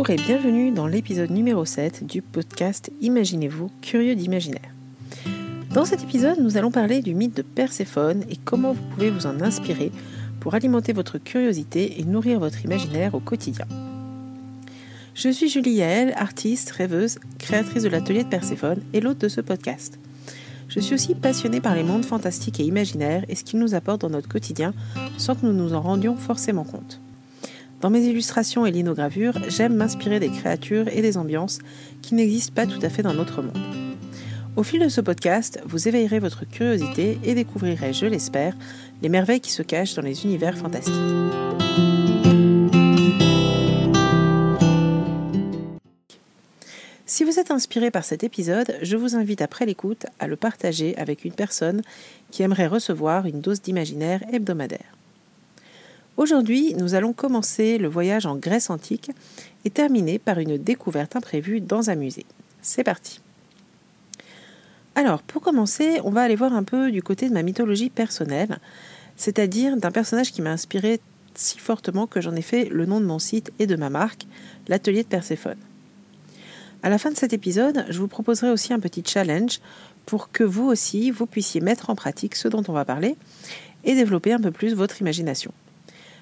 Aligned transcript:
Bonjour 0.00 0.18
et 0.18 0.26
bienvenue 0.28 0.70
dans 0.70 0.86
l'épisode 0.86 1.30
numéro 1.30 1.66
7 1.66 2.06
du 2.06 2.22
podcast 2.22 2.90
Imaginez-vous, 3.02 3.70
curieux 3.82 4.14
d'imaginaire. 4.14 4.74
Dans 5.74 5.84
cet 5.84 6.02
épisode, 6.02 6.40
nous 6.40 6.56
allons 6.56 6.70
parler 6.70 7.02
du 7.02 7.14
mythe 7.14 7.36
de 7.36 7.42
Perséphone 7.42 8.24
et 8.30 8.36
comment 8.42 8.72
vous 8.72 8.82
pouvez 8.94 9.10
vous 9.10 9.26
en 9.26 9.42
inspirer 9.42 9.92
pour 10.40 10.54
alimenter 10.54 10.94
votre 10.94 11.18
curiosité 11.18 12.00
et 12.00 12.04
nourrir 12.04 12.40
votre 12.40 12.64
imaginaire 12.64 13.14
au 13.14 13.20
quotidien. 13.20 13.66
Je 15.12 15.28
suis 15.28 15.50
Julie 15.50 15.72
Yael, 15.72 16.14
artiste, 16.16 16.70
rêveuse, 16.70 17.18
créatrice 17.38 17.82
de 17.82 17.90
l'atelier 17.90 18.24
de 18.24 18.30
Perséphone 18.30 18.80
et 18.94 19.02
l'hôte 19.02 19.20
de 19.20 19.28
ce 19.28 19.42
podcast. 19.42 19.98
Je 20.68 20.80
suis 20.80 20.94
aussi 20.94 21.14
passionnée 21.14 21.60
par 21.60 21.74
les 21.74 21.82
mondes 21.82 22.06
fantastiques 22.06 22.58
et 22.58 22.64
imaginaires 22.64 23.26
et 23.28 23.34
ce 23.34 23.44
qu'ils 23.44 23.60
nous 23.60 23.74
apportent 23.74 24.00
dans 24.00 24.08
notre 24.08 24.30
quotidien 24.30 24.72
sans 25.18 25.34
que 25.34 25.44
nous 25.44 25.52
nous 25.52 25.74
en 25.74 25.82
rendions 25.82 26.16
forcément 26.16 26.64
compte. 26.64 27.02
Dans 27.80 27.88
mes 27.88 28.04
illustrations 28.04 28.66
et 28.66 28.70
linogravures, 28.70 29.38
j'aime 29.48 29.74
m'inspirer 29.74 30.20
des 30.20 30.28
créatures 30.28 30.88
et 30.88 31.00
des 31.00 31.16
ambiances 31.16 31.60
qui 32.02 32.14
n'existent 32.14 32.52
pas 32.54 32.66
tout 32.66 32.80
à 32.82 32.90
fait 32.90 33.02
dans 33.02 33.14
notre 33.14 33.40
monde. 33.40 33.56
Au 34.56 34.62
fil 34.62 34.80
de 34.80 34.88
ce 34.88 35.00
podcast, 35.00 35.60
vous 35.64 35.88
éveillerez 35.88 36.18
votre 36.18 36.44
curiosité 36.44 37.18
et 37.24 37.34
découvrirez, 37.34 37.94
je 37.94 38.04
l'espère, 38.04 38.54
les 39.00 39.08
merveilles 39.08 39.40
qui 39.40 39.50
se 39.50 39.62
cachent 39.62 39.94
dans 39.94 40.02
les 40.02 40.24
univers 40.24 40.58
fantastiques. 40.58 40.94
Si 47.06 47.24
vous 47.24 47.38
êtes 47.38 47.50
inspiré 47.50 47.90
par 47.90 48.04
cet 48.04 48.24
épisode, 48.24 48.76
je 48.82 48.96
vous 48.96 49.16
invite 49.16 49.40
après 49.40 49.64
l'écoute 49.64 50.04
à 50.18 50.26
le 50.26 50.36
partager 50.36 50.96
avec 50.98 51.24
une 51.24 51.32
personne 51.32 51.80
qui 52.30 52.42
aimerait 52.42 52.66
recevoir 52.66 53.24
une 53.24 53.40
dose 53.40 53.62
d'imaginaire 53.62 54.22
hebdomadaire. 54.32 54.99
Aujourd'hui, 56.20 56.74
nous 56.74 56.94
allons 56.94 57.14
commencer 57.14 57.78
le 57.78 57.88
voyage 57.88 58.26
en 58.26 58.36
Grèce 58.36 58.68
antique 58.68 59.10
et 59.64 59.70
terminer 59.70 60.18
par 60.18 60.38
une 60.38 60.58
découverte 60.58 61.16
imprévue 61.16 61.62
dans 61.62 61.88
un 61.88 61.94
musée. 61.94 62.26
C'est 62.60 62.84
parti. 62.84 63.22
Alors, 64.94 65.22
pour 65.22 65.40
commencer, 65.40 65.98
on 66.04 66.10
va 66.10 66.20
aller 66.20 66.36
voir 66.36 66.52
un 66.52 66.62
peu 66.62 66.90
du 66.90 67.02
côté 67.02 67.26
de 67.26 67.32
ma 67.32 67.40
mythologie 67.40 67.88
personnelle, 67.88 68.58
c'est-à-dire 69.16 69.78
d'un 69.78 69.90
personnage 69.90 70.30
qui 70.30 70.42
m'a 70.42 70.50
inspiré 70.50 71.00
si 71.34 71.58
fortement 71.58 72.06
que 72.06 72.20
j'en 72.20 72.36
ai 72.36 72.42
fait 72.42 72.66
le 72.66 72.84
nom 72.84 73.00
de 73.00 73.06
mon 73.06 73.18
site 73.18 73.50
et 73.58 73.66
de 73.66 73.76
ma 73.76 73.88
marque, 73.88 74.26
l'atelier 74.68 75.04
de 75.04 75.08
Perséphone. 75.08 75.56
À 76.82 76.90
la 76.90 76.98
fin 76.98 77.10
de 77.10 77.16
cet 77.16 77.32
épisode, 77.32 77.86
je 77.88 77.98
vous 77.98 78.08
proposerai 78.08 78.50
aussi 78.50 78.74
un 78.74 78.80
petit 78.80 79.02
challenge 79.06 79.60
pour 80.04 80.30
que 80.30 80.44
vous 80.44 80.66
aussi, 80.66 81.12
vous 81.12 81.24
puissiez 81.24 81.62
mettre 81.62 81.88
en 81.88 81.94
pratique 81.94 82.34
ce 82.34 82.48
dont 82.48 82.64
on 82.68 82.74
va 82.74 82.84
parler 82.84 83.16
et 83.84 83.94
développer 83.94 84.34
un 84.34 84.40
peu 84.40 84.50
plus 84.50 84.74
votre 84.74 85.00
imagination. 85.00 85.54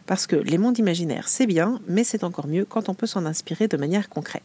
Parce 0.08 0.26
que 0.26 0.36
les 0.36 0.56
mondes 0.56 0.78
imaginaires, 0.78 1.28
c'est 1.28 1.46
bien, 1.46 1.80
mais 1.86 2.02
c'est 2.02 2.24
encore 2.24 2.46
mieux 2.46 2.64
quand 2.64 2.88
on 2.88 2.94
peut 2.94 3.06
s'en 3.06 3.26
inspirer 3.26 3.68
de 3.68 3.76
manière 3.76 4.08
concrète. 4.08 4.42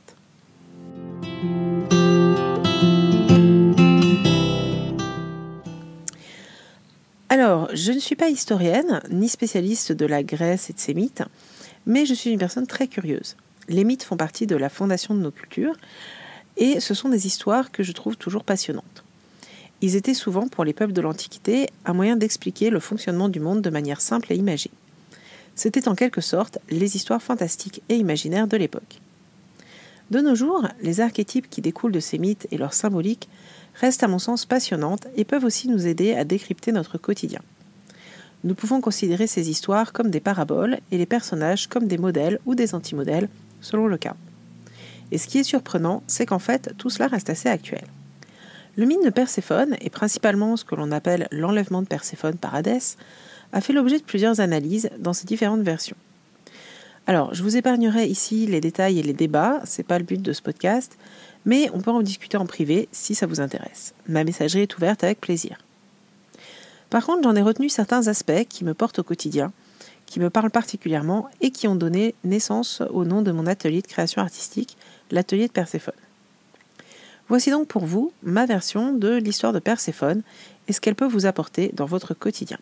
Alors, 7.29 7.69
je 7.73 7.93
ne 7.93 7.99
suis 7.99 8.17
pas 8.17 8.27
historienne, 8.27 9.01
ni 9.09 9.29
spécialiste 9.29 9.93
de 9.93 10.05
la 10.05 10.21
Grèce 10.21 10.69
et 10.69 10.73
de 10.73 10.79
ses 10.79 10.93
mythes, 10.93 11.23
mais 11.85 12.05
je 12.05 12.13
suis 12.13 12.31
une 12.31 12.39
personne 12.39 12.67
très 12.67 12.89
curieuse. 12.89 13.37
Les 13.69 13.85
mythes 13.85 14.03
font 14.03 14.17
partie 14.17 14.45
de 14.45 14.57
la 14.57 14.67
fondation 14.67 15.15
de 15.15 15.21
nos 15.21 15.31
cultures, 15.31 15.77
et 16.57 16.81
ce 16.81 16.93
sont 16.93 17.07
des 17.07 17.25
histoires 17.25 17.71
que 17.71 17.83
je 17.83 17.93
trouve 17.93 18.17
toujours 18.17 18.43
passionnantes. 18.43 19.05
Ils 19.79 19.95
étaient 19.95 20.13
souvent, 20.13 20.49
pour 20.49 20.65
les 20.65 20.73
peuples 20.73 20.91
de 20.91 21.01
l'Antiquité, 21.01 21.69
un 21.85 21.93
moyen 21.93 22.17
d'expliquer 22.17 22.69
le 22.69 22.81
fonctionnement 22.81 23.29
du 23.29 23.39
monde 23.39 23.61
de 23.61 23.69
manière 23.69 24.01
simple 24.01 24.33
et 24.33 24.35
imagée. 24.35 24.71
C'était 25.55 25.87
en 25.87 25.95
quelque 25.95 26.21
sorte 26.21 26.59
les 26.69 26.95
histoires 26.95 27.21
fantastiques 27.21 27.81
et 27.89 27.95
imaginaires 27.95 28.47
de 28.47 28.57
l'époque. 28.57 28.99
De 30.11 30.19
nos 30.19 30.35
jours, 30.35 30.67
les 30.81 30.99
archétypes 30.99 31.49
qui 31.49 31.61
découlent 31.61 31.91
de 31.91 31.99
ces 31.99 32.17
mythes 32.17 32.47
et 32.51 32.57
leur 32.57 32.73
symbolique 32.73 33.29
restent 33.75 34.03
à 34.03 34.07
mon 34.07 34.19
sens 34.19 34.45
passionnantes 34.45 35.07
et 35.15 35.25
peuvent 35.25 35.45
aussi 35.45 35.67
nous 35.67 35.87
aider 35.87 36.13
à 36.13 36.23
décrypter 36.23 36.71
notre 36.71 36.97
quotidien. 36.97 37.41
Nous 38.43 38.55
pouvons 38.55 38.81
considérer 38.81 39.25
ces 39.25 39.49
histoires 39.49 39.93
comme 39.93 40.09
des 40.09 40.19
paraboles 40.19 40.79
et 40.91 40.97
les 40.97 41.05
personnages 41.05 41.67
comme 41.67 41.87
des 41.87 41.97
modèles 41.97 42.39
ou 42.45 42.55
des 42.55 42.75
antimodèles, 42.75 43.29
selon 43.61 43.87
le 43.87 43.97
cas. 43.97 44.15
Et 45.11 45.17
ce 45.17 45.27
qui 45.27 45.37
est 45.37 45.43
surprenant, 45.43 46.03
c'est 46.07 46.25
qu'en 46.25 46.39
fait, 46.39 46.73
tout 46.77 46.89
cela 46.89 47.07
reste 47.07 47.29
assez 47.29 47.47
actuel. 47.47 47.85
Le 48.75 48.85
mythe 48.85 49.05
de 49.05 49.11
Perséphone, 49.11 49.77
et 49.81 49.89
principalement 49.89 50.57
ce 50.57 50.65
que 50.65 50.75
l'on 50.75 50.91
appelle 50.91 51.27
l'enlèvement 51.31 51.83
de 51.83 51.87
Perséphone 51.87 52.37
par 52.37 52.55
Hadès, 52.55 52.97
a 53.53 53.61
fait 53.61 53.71
l'objet 53.73 53.99
de 53.99 54.03
plusieurs 54.03 54.41
analyses 54.41 54.89
dans 54.99 55.13
ses 55.13 55.25
différentes 55.25 55.61
versions. 55.61 55.95
Alors, 57.05 57.33
je 57.33 57.43
vous 57.43 57.55
épargnerai 57.57 58.07
ici 58.07 58.45
les 58.47 58.61
détails 58.61 58.99
et 58.99 59.03
les 59.03 59.13
débats, 59.13 59.61
c'est 59.65 59.83
pas 59.83 59.99
le 59.99 60.05
but 60.05 60.21
de 60.21 60.33
ce 60.33 60.41
podcast, 60.41 60.97
mais 61.45 61.69
on 61.73 61.81
peut 61.81 61.91
en 61.91 62.01
discuter 62.01 62.37
en 62.37 62.45
privé 62.45 62.87
si 62.91 63.13
ça 63.13 63.27
vous 63.27 63.41
intéresse. 63.41 63.93
Ma 64.07 64.23
messagerie 64.23 64.63
est 64.63 64.77
ouverte 64.77 65.03
avec 65.03 65.21
plaisir. 65.21 65.57
Par 66.89 67.05
contre, 67.05 67.23
j'en 67.23 67.35
ai 67.35 67.41
retenu 67.41 67.69
certains 67.69 68.07
aspects 68.07 68.45
qui 68.47 68.63
me 68.63 68.73
portent 68.73 68.99
au 68.99 69.03
quotidien, 69.03 69.51
qui 70.05 70.19
me 70.19 70.29
parlent 70.29 70.51
particulièrement 70.51 71.27
et 71.41 71.51
qui 71.51 71.67
ont 71.67 71.75
donné 71.75 72.15
naissance 72.23 72.81
au 72.91 73.03
nom 73.03 73.21
de 73.21 73.31
mon 73.31 73.47
atelier 73.47 73.81
de 73.81 73.87
création 73.87 74.21
artistique, 74.21 74.77
l'atelier 75.11 75.47
de 75.47 75.51
Perséphone. 75.51 75.93
Voici 77.29 77.49
donc 77.49 77.67
pour 77.67 77.85
vous 77.85 78.13
ma 78.21 78.45
version 78.45 78.93
de 78.93 79.15
l'histoire 79.15 79.53
de 79.53 79.59
Perséphone 79.59 80.21
et 80.67 80.73
ce 80.73 80.79
qu'elle 80.79 80.95
peut 80.95 81.07
vous 81.07 81.25
apporter 81.25 81.71
dans 81.73 81.85
votre 81.85 82.13
quotidien. 82.13 82.59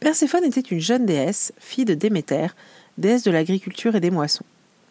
Perséphone 0.00 0.44
était 0.44 0.60
une 0.60 0.80
jeune 0.80 1.06
déesse, 1.06 1.52
fille 1.58 1.84
de 1.84 1.94
Déméter, 1.94 2.48
déesse 2.98 3.22
de 3.22 3.30
l'agriculture 3.30 3.96
et 3.96 4.00
des 4.00 4.10
moissons. 4.10 4.44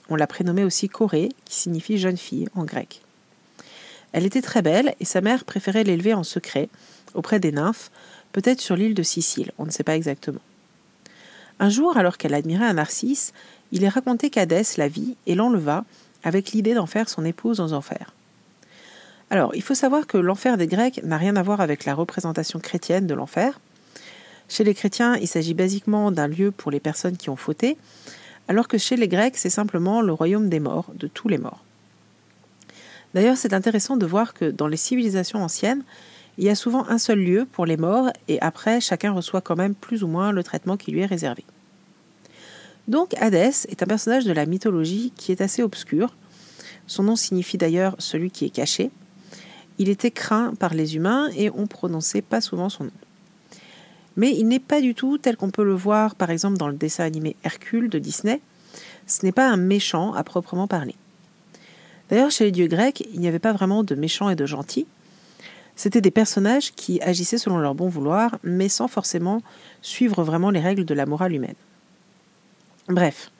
On 0.09 0.15
l'a 0.15 0.27
prénommée 0.27 0.63
aussi 0.63 0.89
Corée, 0.89 1.29
qui 1.45 1.55
signifie 1.55 1.97
jeune 1.97 2.17
fille 2.17 2.47
en 2.55 2.65
grec. 2.65 3.01
Elle 4.11 4.25
était 4.25 4.41
très 4.41 4.61
belle 4.61 4.95
et 4.99 5.05
sa 5.05 5.21
mère 5.21 5.45
préférait 5.45 5.83
l'élever 5.83 6.13
en 6.13 6.23
secret, 6.23 6.69
auprès 7.13 7.39
des 7.39 7.51
nymphes, 7.51 7.91
peut-être 8.31 8.61
sur 8.61 8.75
l'île 8.75 8.95
de 8.95 9.03
Sicile, 9.03 9.51
on 9.57 9.65
ne 9.65 9.71
sait 9.71 9.83
pas 9.83 9.95
exactement. 9.95 10.41
Un 11.59 11.69
jour, 11.69 11.97
alors 11.97 12.17
qu'elle 12.17 12.33
admirait 12.33 12.65
un 12.65 12.73
narcisse, 12.73 13.33
il 13.71 13.83
est 13.83 13.89
raconté 13.89 14.29
qu'Hadès 14.29 14.77
la 14.77 14.87
vit 14.87 15.15
et 15.27 15.35
l'enleva 15.35 15.85
avec 16.23 16.51
l'idée 16.51 16.73
d'en 16.73 16.85
faire 16.85 17.09
son 17.09 17.25
épouse 17.25 17.59
aux 17.59 17.73
enfers. 17.73 18.13
Alors, 19.29 19.55
il 19.55 19.61
faut 19.61 19.75
savoir 19.75 20.05
que 20.07 20.17
l'enfer 20.17 20.57
des 20.57 20.67
Grecs 20.67 21.01
n'a 21.03 21.17
rien 21.17 21.35
à 21.35 21.43
voir 21.43 21.61
avec 21.61 21.85
la 21.85 21.95
représentation 21.95 22.59
chrétienne 22.59 23.07
de 23.07 23.13
l'enfer, 23.13 23.59
chez 24.53 24.63
les 24.63 24.75
chrétiens, 24.75 25.15
il 25.17 25.27
s'agit 25.27 25.55
basiquement 25.55 26.11
d'un 26.11 26.27
lieu 26.27 26.51
pour 26.51 26.69
les 26.69 26.79
personnes 26.79 27.17
qui 27.17 27.31
ont 27.31 27.35
fauté, 27.35 27.75
alors 28.47 28.67
que 28.67 28.77
chez 28.77 28.95
les 28.95 29.07
Grecs, 29.07 29.35
c'est 29.35 29.49
simplement 29.49 30.01
le 30.01 30.13
royaume 30.13 30.47
des 30.47 30.59
morts, 30.59 30.91
de 30.93 31.07
tous 31.07 31.27
les 31.27 31.39
morts. 31.39 31.63
D'ailleurs, 33.15 33.35
c'est 33.35 33.53
intéressant 33.53 33.97
de 33.97 34.05
voir 34.05 34.35
que 34.35 34.51
dans 34.51 34.67
les 34.67 34.77
civilisations 34.77 35.43
anciennes, 35.43 35.83
il 36.37 36.43
y 36.43 36.49
a 36.49 36.55
souvent 36.55 36.87
un 36.87 36.99
seul 36.99 37.17
lieu 37.17 37.47
pour 37.51 37.65
les 37.65 37.77
morts, 37.77 38.11
et 38.27 38.39
après, 38.41 38.79
chacun 38.79 39.11
reçoit 39.11 39.41
quand 39.41 39.55
même 39.55 39.73
plus 39.73 40.03
ou 40.03 40.07
moins 40.07 40.31
le 40.31 40.43
traitement 40.43 40.77
qui 40.77 40.91
lui 40.91 40.99
est 40.99 41.07
réservé. 41.07 41.43
Donc, 42.87 43.15
Hadès 43.15 43.65
est 43.69 43.81
un 43.81 43.87
personnage 43.87 44.25
de 44.25 44.33
la 44.33 44.45
mythologie 44.45 45.13
qui 45.15 45.31
est 45.31 45.41
assez 45.41 45.63
obscur. 45.63 46.15
Son 46.85 47.01
nom 47.01 47.15
signifie 47.15 47.57
d'ailleurs 47.57 47.95
celui 47.97 48.29
qui 48.29 48.45
est 48.45 48.51
caché. 48.51 48.91
Il 49.79 49.89
était 49.89 50.11
craint 50.11 50.53
par 50.53 50.75
les 50.75 50.95
humains 50.95 51.29
et 51.35 51.49
on 51.49 51.65
prononçait 51.65 52.21
pas 52.21 52.39
souvent 52.39 52.69
son 52.69 52.83
nom. 52.83 52.91
Mais 54.15 54.31
il 54.31 54.47
n'est 54.47 54.59
pas 54.59 54.81
du 54.81 54.95
tout 54.95 55.17
tel 55.17 55.37
qu'on 55.37 55.49
peut 55.49 55.63
le 55.63 55.73
voir 55.73 56.15
par 56.15 56.29
exemple 56.29 56.57
dans 56.57 56.67
le 56.67 56.75
dessin 56.75 57.03
animé 57.03 57.35
Hercule 57.43 57.89
de 57.89 57.99
Disney. 57.99 58.41
Ce 59.07 59.25
n'est 59.25 59.31
pas 59.31 59.49
un 59.49 59.57
méchant 59.57 60.13
à 60.13 60.23
proprement 60.23 60.67
parler. 60.67 60.95
D'ailleurs, 62.09 62.31
chez 62.31 62.45
les 62.45 62.51
dieux 62.51 62.67
grecs, 62.67 63.07
il 63.13 63.19
n'y 63.19 63.27
avait 63.27 63.39
pas 63.39 63.53
vraiment 63.53 63.83
de 63.83 63.95
méchants 63.95 64.29
et 64.29 64.35
de 64.35 64.45
gentils. 64.45 64.85
C'étaient 65.75 66.01
des 66.01 66.11
personnages 66.11 66.71
qui 66.73 67.01
agissaient 67.01 67.37
selon 67.37 67.57
leur 67.57 67.73
bon 67.73 67.87
vouloir, 67.87 68.37
mais 68.43 68.69
sans 68.69 68.87
forcément 68.87 69.41
suivre 69.81 70.23
vraiment 70.23 70.51
les 70.51 70.59
règles 70.59 70.85
de 70.85 70.93
la 70.93 71.05
morale 71.05 71.33
humaine. 71.33 71.55
Bref, 72.87 73.31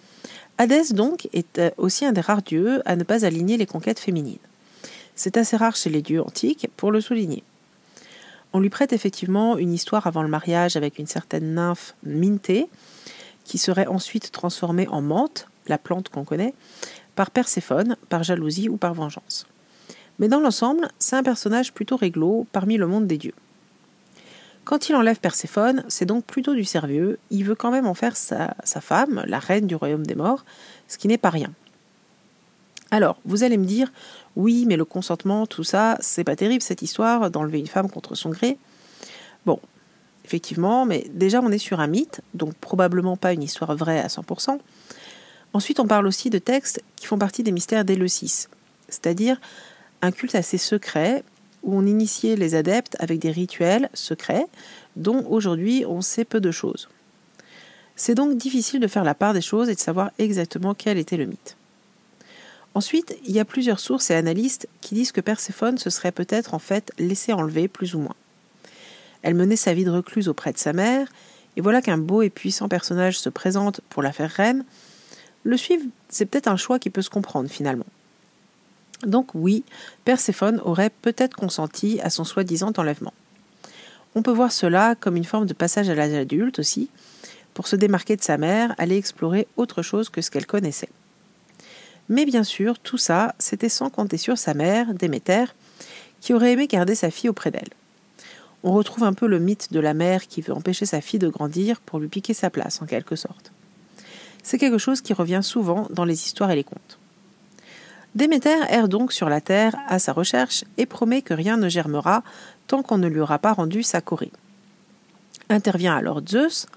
Hadès 0.58 0.94
donc 0.94 1.28
est 1.34 1.60
euh, 1.60 1.70
aussi 1.78 2.06
un 2.06 2.12
des 2.12 2.22
rares 2.22 2.42
dieux 2.42 2.82
à 2.86 2.96
ne 2.96 3.04
pas 3.04 3.26
aligner 3.26 3.58
les 3.58 3.66
conquêtes 3.66 4.00
féminines. 4.00 4.38
C'est 5.16 5.38
assez 5.38 5.58
rare 5.58 5.76
chez 5.76 5.90
les 5.90 6.02
dieux 6.02 6.22
antiques 6.22 6.68
pour 6.78 6.92
le 6.92 7.02
souligner. 7.02 7.44
On 8.54 8.60
lui 8.60 8.70
prête 8.70 8.94
effectivement 8.94 9.58
une 9.58 9.74
histoire 9.74 10.06
avant 10.06 10.22
le 10.22 10.30
mariage 10.30 10.76
avec 10.76 11.00
une 11.00 11.08
certaine 11.08 11.56
nymphe 11.56 11.96
Mintée, 12.04 12.70
qui 13.44 13.58
serait 13.58 13.88
ensuite 13.88 14.32
transformée 14.32 14.88
en 14.88 15.02
menthe, 15.02 15.48
la 15.68 15.80
plante 15.80 16.10
qu'on 16.10 16.24
connaît, 16.24 16.54
par 17.16 17.32
Perséphone, 17.32 17.98
par 18.10 18.24
jalousie 18.24 18.70
ou 18.70 18.78
par 18.78 18.94
vengeance. 18.94 19.48
Mais 20.20 20.28
dans 20.28 20.40
l'ensemble, 20.40 20.88
c'est 21.00 21.16
un 21.16 21.24
personnage 21.24 21.74
plutôt 21.74 21.98
réglo 21.98 22.46
parmi 22.52 22.78
le 22.78 22.86
monde 22.86 23.08
des 23.08 23.18
dieux. 23.18 23.34
Quand 24.66 24.88
il 24.88 24.96
enlève 24.96 25.20
Perséphone, 25.20 25.84
c'est 25.88 26.06
donc 26.06 26.24
plutôt 26.24 26.54
du 26.54 26.64
sérieux, 26.64 27.18
il 27.32 27.44
veut 27.44 27.56
quand 27.56 27.72
même 27.72 27.88
en 27.88 27.96
faire 27.96 28.16
sa 28.16 28.56
femme, 28.64 29.24
la 29.28 29.40
reine 29.40 29.68
du 29.68 29.76
royaume 29.76 30.06
des 30.06 30.16
morts, 30.16 30.46
ce 30.88 30.98
qui 30.98 31.08
n'est 31.08 31.18
pas 31.18 31.32
rien. 31.32 31.52
Alors, 32.94 33.18
vous 33.26 33.44
allez 33.44 33.58
me 33.58 33.66
dire, 33.66 33.92
oui, 34.36 34.66
mais 34.68 34.78
le 34.78 34.86
consentement, 34.86 35.48
tout 35.48 35.64
ça, 35.64 35.98
c'est 36.00 36.24
pas 36.24 36.36
terrible 36.36 36.62
cette 36.62 36.84
histoire 36.84 37.32
d'enlever 37.32 37.58
une 37.58 37.66
femme 37.66 37.90
contre 37.90 38.14
son 38.14 38.30
gré. 38.30 38.60
Bon, 39.48 39.60
effectivement, 40.26 40.86
mais 40.86 41.08
déjà 41.12 41.42
on 41.42 41.50
est 41.50 41.58
sur 41.58 41.80
un 41.80 41.88
mythe, 41.88 42.22
donc 42.36 42.54
probablement 42.54 43.18
pas 43.18 43.34
une 43.34 43.42
histoire 43.42 43.76
vraie 43.76 44.00
à 44.00 44.10
100%. 44.10 44.60
Ensuite, 45.54 45.80
on 45.80 45.88
parle 45.88 46.06
aussi 46.06 46.30
de 46.30 46.38
textes 46.38 46.84
qui 46.96 47.08
font 47.08 47.18
partie 47.18 47.42
des 47.42 47.52
mystères 47.52 47.84
d'Éleusis, 47.84 48.48
c'est-à-dire 48.90 49.42
un 50.04 50.12
culte 50.12 50.36
assez 50.36 50.60
secret 50.60 51.24
où 51.64 51.76
on 51.76 51.88
initiait 51.88 52.36
les 52.36 52.54
adeptes 52.54 52.96
avec 53.00 53.18
des 53.18 53.32
rituels 53.32 53.90
secrets 53.96 54.46
dont 54.98 55.26
aujourd'hui 55.32 55.84
on 55.88 56.02
sait 56.02 56.26
peu 56.26 56.40
de 56.40 56.52
choses. 56.52 56.90
C'est 57.96 58.14
donc 58.14 58.38
difficile 58.38 58.80
de 58.80 58.88
faire 58.88 59.04
la 59.04 59.16
part 59.16 59.34
des 59.34 59.42
choses 59.42 59.70
et 59.70 59.74
de 59.74 59.80
savoir 59.80 60.12
exactement 60.20 60.76
quel 60.76 61.00
était 61.00 61.18
le 61.18 61.26
mythe. 61.26 61.58
Ensuite, 62.76 63.16
il 63.26 63.32
y 63.32 63.40
a 63.40 63.46
plusieurs 63.46 63.80
sources 63.80 64.10
et 64.10 64.16
analystes 64.16 64.68
qui 64.82 64.96
disent 64.96 65.12
que 65.12 65.22
Perséphone 65.22 65.78
se 65.78 65.90
serait 65.90 66.12
peut-être 66.12 66.54
en 66.54 66.60
fait 66.60 66.92
laissé 66.98 67.32
enlever 67.34 67.68
plus 67.68 67.94
ou 67.96 68.00
moins. 68.00 68.16
Elle 69.22 69.36
menait 69.36 69.56
sa 69.56 69.74
vie 69.74 69.86
de 69.86 69.92
recluse 69.92 70.28
auprès 70.28 70.52
de 70.52 70.58
sa 70.58 70.74
mère, 70.74 71.08
et 71.56 71.62
voilà 71.62 71.82
qu'un 71.82 72.00
beau 72.00 72.24
et 72.24 72.30
puissant 72.30 72.68
personnage 72.68 73.20
se 73.20 73.30
présente 73.30 73.82
pour 73.90 74.02
la 74.02 74.12
faire 74.12 74.32
reine. 74.32 74.66
Le 75.44 75.56
suivre, 75.56 75.86
c'est 76.10 76.26
peut-être 76.26 76.48
un 76.48 76.58
choix 76.58 76.80
qui 76.80 76.90
peut 76.90 77.04
se 77.04 77.12
comprendre 77.12 77.50
finalement. 77.50 77.86
Donc 79.06 79.32
oui, 79.36 79.64
Perséphone 80.04 80.60
aurait 80.64 80.90
peut-être 80.90 81.36
consenti 81.36 82.00
à 82.02 82.10
son 82.10 82.24
soi-disant 82.24 82.74
enlèvement. 82.78 83.14
On 84.16 84.24
peut 84.24 84.32
voir 84.32 84.52
cela 84.52 84.96
comme 84.96 85.16
une 85.16 85.26
forme 85.26 85.46
de 85.46 85.54
passage 85.54 85.90
à 85.90 85.96
l'âge 85.96 86.14
adulte 86.14 86.60
aussi, 86.60 86.90
pour 87.54 87.68
se 87.68 87.76
démarquer 87.76 88.16
de 88.16 88.24
sa 88.24 88.38
mère, 88.38 88.74
aller 88.78 88.98
explorer 88.98 89.48
autre 89.58 89.84
chose 89.84 90.10
que 90.10 90.22
ce 90.22 90.32
qu'elle 90.32 90.48
connaissait. 90.48 90.90
Mais 92.10 92.26
bien 92.26 92.44
sûr, 92.44 92.80
tout 92.80 92.98
ça, 92.98 93.34
c'était 93.40 93.70
sans 93.70 93.90
compter 93.90 94.18
sur 94.18 94.38
sa 94.38 94.54
mère, 94.54 94.94
Déméter, 94.94 95.46
qui 96.22 96.34
aurait 96.34 96.54
aimé 96.54 96.68
garder 96.68 96.96
sa 96.96 97.12
fille 97.12 97.30
auprès 97.30 97.52
d'elle. 97.52 97.70
On 98.64 98.72
retrouve 98.72 99.04
un 99.04 99.14
peu 99.14 99.28
le 99.28 99.40
mythe 99.40 99.74
de 99.74 99.80
la 99.80 99.94
mère 99.94 100.28
qui 100.28 100.42
veut 100.42 100.54
empêcher 100.54 100.86
sa 100.86 101.02
fille 101.02 101.20
de 101.20 101.28
grandir 101.28 101.82
pour 101.82 102.00
lui 102.00 102.08
piquer 102.08 102.34
sa 102.34 102.50
place, 102.50 102.82
en 102.82 102.86
quelque 102.86 103.16
sorte. 103.16 103.52
C'est 104.42 104.58
quelque 104.58 104.78
chose 104.78 105.02
qui 105.02 105.14
revient 105.14 105.42
souvent 105.44 105.88
dans 105.90 106.06
les 106.06 106.26
histoires 106.26 106.52
et 106.52 106.56
les 106.56 106.64
contes. 106.64 106.98
Déméter 108.16 108.60
erre 108.70 108.88
donc 108.88 109.12
sur 109.12 109.28
la 109.28 109.42
terre 109.42 109.76
à 109.88 109.98
sa 109.98 110.14
recherche 110.14 110.64
et 110.78 110.86
promet 110.86 111.22
que 111.24 111.34
rien 111.34 111.58
ne 111.58 111.68
germera 111.68 112.24
tant 112.68 112.84
qu'on 112.84 112.98
ne 112.98 113.08
lui 113.08 113.20
aura 113.20 113.40
pas 113.40 113.54
rendu 113.54 113.82
sa 113.82 114.02
Corée. 114.02 114.32
Intervient 115.50 115.96
alors 115.96 116.22
Zeus, 116.26 116.68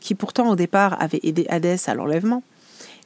qui 0.00 0.14
pourtant 0.14 0.50
au 0.50 0.56
départ 0.56 1.00
avait 1.02 1.20
aidé 1.24 1.46
Hadès 1.48 1.88
à 1.88 1.94
l'enlèvement, 1.94 2.42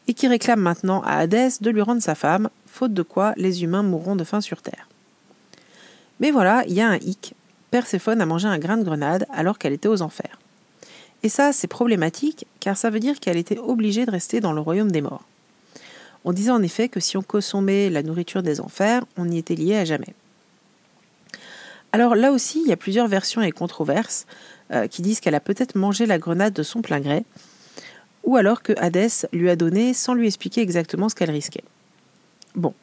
et 0.08 0.14
qui 0.14 0.26
réclame 0.26 0.60
maintenant 0.60 1.02
à 1.02 1.18
Hadès 1.18 1.60
de 1.60 1.70
lui 1.70 1.82
rendre 1.82 2.02
sa 2.02 2.14
femme, 2.14 2.48
faute 2.66 2.94
de 2.94 3.02
quoi 3.02 3.34
les 3.36 3.62
humains 3.62 3.82
mourront 3.82 4.16
de 4.16 4.24
faim 4.24 4.40
sur 4.40 4.62
Terre. 4.62 4.88
Mais 6.18 6.30
voilà, 6.30 6.64
il 6.66 6.72
y 6.72 6.80
a 6.80 6.88
un 6.88 6.96
hic. 6.96 7.34
Perséphone 7.70 8.20
a 8.22 8.26
mangé 8.26 8.48
un 8.48 8.58
grain 8.58 8.78
de 8.78 8.84
grenade 8.84 9.26
alors 9.30 9.58
qu'elle 9.58 9.74
était 9.74 9.88
aux 9.88 10.02
enfers. 10.02 10.38
Et 11.22 11.28
ça, 11.28 11.52
c'est 11.52 11.66
problématique, 11.68 12.46
car 12.60 12.76
ça 12.76 12.90
veut 12.90 13.00
dire 13.00 13.20
qu'elle 13.20 13.36
était 13.36 13.58
obligée 13.58 14.06
de 14.06 14.10
rester 14.10 14.40
dans 14.40 14.52
le 14.52 14.60
royaume 14.60 14.90
des 14.90 15.02
morts. 15.02 15.24
On 16.24 16.32
disait 16.32 16.50
en 16.50 16.62
effet 16.62 16.88
que 16.88 17.00
si 17.00 17.16
on 17.16 17.22
consommait 17.22 17.90
la 17.90 18.02
nourriture 18.02 18.42
des 18.42 18.60
enfers, 18.60 19.04
on 19.16 19.30
y 19.30 19.38
était 19.38 19.54
lié 19.54 19.76
à 19.76 19.84
jamais. 19.84 20.14
Alors 21.92 22.14
là 22.14 22.32
aussi, 22.32 22.62
il 22.64 22.68
y 22.68 22.72
a 22.72 22.76
plusieurs 22.76 23.08
versions 23.08 23.42
et 23.42 23.52
controverses 23.52 24.26
euh, 24.72 24.86
qui 24.86 25.02
disent 25.02 25.20
qu'elle 25.20 25.34
a 25.34 25.40
peut-être 25.40 25.74
mangé 25.74 26.06
la 26.06 26.18
grenade 26.18 26.52
de 26.52 26.62
son 26.62 26.82
plein 26.82 27.00
gré, 27.00 27.24
ou 28.28 28.36
alors 28.36 28.60
que 28.60 28.74
Hadès 28.76 29.26
lui 29.32 29.48
a 29.48 29.56
donné 29.56 29.94
sans 29.94 30.12
lui 30.12 30.26
expliquer 30.26 30.60
exactement 30.60 31.08
ce 31.08 31.14
qu'elle 31.14 31.30
risquait. 31.30 31.64
Bon, 32.54 32.74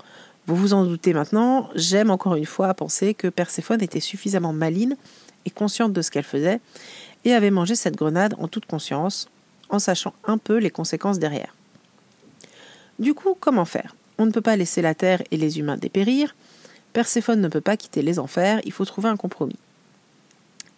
vous 0.48 0.56
vous 0.56 0.74
en 0.74 0.86
doutez 0.86 1.14
maintenant, 1.14 1.70
j'aime 1.76 2.10
encore 2.10 2.34
une 2.34 2.48
fois 2.48 2.74
penser 2.74 3.14
que 3.14 3.28
Perséphone 3.28 3.84
était 3.84 4.00
suffisamment 4.00 4.54
maline 4.54 4.98
et 5.46 5.52
consciente 5.52 5.94
de 5.94 6.02
ce 6.02 6.10
qu'elle 6.10 6.24
faisait, 6.24 6.62
et 7.26 7.34
avait 7.36 7.52
mangé 7.52 7.76
cette 7.76 7.96
grenade 7.96 8.34
en 8.40 8.48
toute 8.48 8.66
conscience, 8.66 9.30
en 9.70 9.78
sachant 9.78 10.16
un 10.24 10.40
peu 10.40 10.58
les 10.58 10.72
conséquences 10.72 11.20
derrière. 11.20 11.56
Du 12.98 13.14
coup, 13.14 13.38
comment 13.40 13.66
faire? 13.66 13.96
On 14.18 14.26
ne 14.26 14.32
peut 14.32 14.42
pas 14.42 14.56
laisser 14.56 14.82
la 14.82 14.96
Terre 14.96 15.22
et 15.30 15.38
les 15.38 15.60
humains 15.60 15.78
dépérir, 15.78 16.36
Perséphone 16.92 17.40
ne 17.40 17.50
peut 17.50 17.62
pas 17.62 17.78
quitter 17.78 18.02
les 18.02 18.18
enfers, 18.18 18.62
il 18.66 18.72
faut 18.72 18.86
trouver 18.86 19.10
un 19.10 19.18
compromis. 19.18 19.60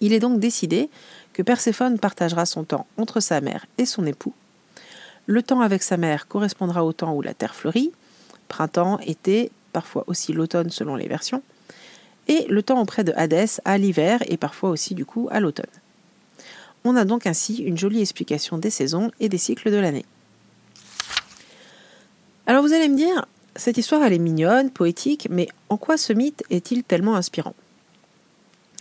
Il 0.02 0.12
est 0.12 0.19
donc 0.19 0.42
décidé 0.42 0.90
que 1.31 1.42
Perséphone 1.42 2.00
partagera 2.00 2.46
son 2.46 2.66
temps 2.66 2.86
entre 2.98 3.22
sa 3.22 3.40
mère 3.40 3.66
et 3.78 3.86
son 3.86 4.06
époux, 4.06 4.34
le 5.27 5.44
temps 5.44 5.62
avec 5.62 5.83
sa 5.83 5.97
mère 5.97 6.27
correspondra 6.27 6.83
au 6.83 6.94
temps 6.94 7.13
où 7.13 7.21
la 7.21 7.33
terre 7.33 7.53
fleurit, 7.53 7.91
printemps, 8.47 9.00
été, 9.00 9.51
parfois 9.74 10.06
aussi 10.07 10.33
l'automne 10.33 10.69
selon 10.69 10.95
les 10.95 11.07
versions, 11.07 11.44
et 12.27 12.45
le 12.50 12.63
temps 12.63 12.81
auprès 12.81 13.03
de 13.03 13.13
Hadès 13.15 13.62
à 13.65 13.77
l'hiver 13.77 14.24
et 14.27 14.38
parfois 14.38 14.69
aussi 14.69 14.95
du 14.95 15.06
coup 15.06 15.27
à 15.31 15.39
l'automne. 15.39 15.65
On 16.83 16.95
a 16.95 17.06
donc 17.06 17.27
ainsi 17.27 17.57
une 17.57 17.77
jolie 17.77 18.01
explication 18.01 18.57
des 18.57 18.69
saisons 18.69 19.12
et 19.19 19.29
des 19.29 19.38
cycles 19.38 19.71
de 19.71 19.77
l'année. 19.77 20.06
Alors 22.45 22.63
vous 22.63 22.73
allez 22.73 22.88
me 22.88 22.95
dire, 22.95 23.25
cette 23.56 23.77
histoire 23.77 24.03
elle 24.03 24.13
est 24.13 24.19
mignonne, 24.19 24.71
poétique, 24.71 25.27
mais 25.30 25.50
en 25.69 25.77
quoi 25.77 25.97
ce 25.97 26.13
mythe 26.13 26.44
est-il 26.50 26.83
tellement 26.83 27.15
inspirant? 27.15 27.56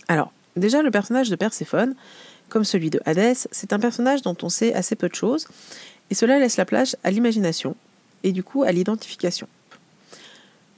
Alors, 0.07 0.31
déjà 0.55 0.81
le 0.81 0.91
personnage 0.91 1.29
de 1.29 1.35
Perséphone, 1.35 1.95
comme 2.47 2.63
celui 2.63 2.89
de 2.89 3.01
Hadès, 3.05 3.47
c'est 3.51 3.73
un 3.73 3.79
personnage 3.79 4.21
dont 4.21 4.37
on 4.41 4.47
sait 4.47 4.73
assez 4.73 4.95
peu 4.95 5.09
de 5.09 5.15
choses, 5.15 5.47
et 6.09 6.15
cela 6.15 6.39
laisse 6.39 6.57
la 6.57 6.65
place 6.65 6.97
à 7.03 7.11
l'imagination 7.11 7.75
et 8.23 8.31
du 8.31 8.43
coup 8.43 8.63
à 8.63 8.71
l'identification. 8.71 9.47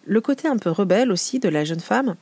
Le 0.06 0.22
côté 0.22 0.48
un 0.48 0.58
peu 0.58 0.72
rebelle 0.72 1.12
aussi 1.12 1.40
de 1.40 1.50
la 1.50 1.66
jeune 1.66 1.80
femme, 1.80 2.16